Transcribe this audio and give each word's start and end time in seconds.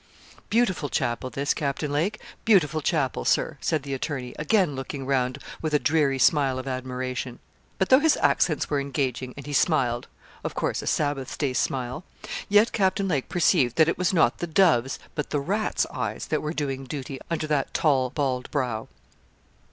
'Beautiful 0.49 0.89
chapel 0.89 1.29
this, 1.29 1.53
Captain 1.53 1.91
Lake 1.91 2.19
beautiful 2.43 2.81
chapel, 2.81 3.23
Sir,' 3.23 3.59
said 3.61 3.83
the 3.83 3.93
attorney, 3.93 4.33
again 4.39 4.75
looking 4.75 5.05
round 5.05 5.37
with 5.61 5.75
a 5.75 5.77
dreary 5.79 6.17
smile 6.17 6.57
of 6.57 6.67
admiration. 6.67 7.37
But 7.77 7.89
though 7.89 7.99
his 7.99 8.17
accents 8.19 8.67
were 8.67 8.79
engaging 8.79 9.35
and 9.37 9.45
he 9.45 9.53
smiled 9.53 10.07
of 10.43 10.55
course, 10.55 10.81
a 10.81 10.87
Sabbath 10.87 11.37
day 11.37 11.53
smile 11.53 12.03
yet 12.49 12.71
Captain 12.71 13.07
Lake 13.07 13.29
perceived 13.29 13.75
that 13.75 13.87
it 13.87 13.99
was 13.99 14.11
not 14.11 14.39
the 14.39 14.47
dove's 14.47 14.97
but 15.13 15.29
the 15.29 15.39
rat's 15.39 15.85
eyes 15.91 16.25
that 16.29 16.41
were 16.41 16.51
doing 16.51 16.85
duty 16.85 17.19
under 17.29 17.45
that 17.45 17.71
tall 17.71 18.09
bald 18.09 18.49
brow. 18.49 18.87